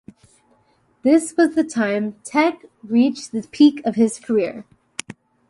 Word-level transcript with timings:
This 1.03 1.35
was 1.37 1.53
the 1.53 1.63
time 1.63 2.13
Tekke 2.23 2.67
reached 2.81 3.33
the 3.33 3.43
peak 3.51 3.85
of 3.85 3.93
his 3.93 4.19
career. 4.19 4.65